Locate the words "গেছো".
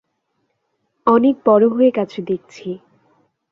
1.91-2.19